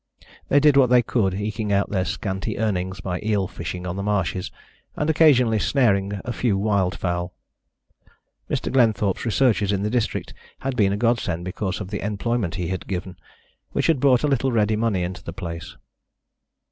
They 0.49 0.59
did 0.59 0.77
what 0.77 0.89
they 0.89 1.03
could, 1.03 1.35
eking 1.35 1.71
out 1.71 1.91
their 1.91 2.05
scanty 2.05 2.57
earnings 2.57 3.01
by 3.01 3.21
eel 3.23 3.47
fishing 3.47 3.85
on 3.85 3.97
the 3.97 4.01
marshes, 4.01 4.49
and 4.95 5.07
occasionally 5.11 5.59
snaring 5.59 6.19
a 6.25 6.33
few 6.33 6.57
wild 6.57 6.95
fowl. 6.97 7.35
Mr. 8.49 8.73
Glenthorpe's 8.73 9.25
researches 9.25 9.71
in 9.71 9.83
the 9.83 9.91
district 9.91 10.33
had 10.61 10.75
been 10.75 10.91
a 10.91 10.97
godsend 10.97 11.45
because 11.45 11.79
of 11.79 11.89
the 11.91 12.03
employment 12.03 12.55
he 12.55 12.69
had 12.69 12.87
given, 12.87 13.15
which 13.73 13.85
had 13.85 13.99
brought 13.99 14.23
a 14.23 14.27
little 14.27 14.51
ready 14.51 14.75
money 14.75 15.03
into 15.03 15.23
the 15.23 15.33
place. 15.33 15.77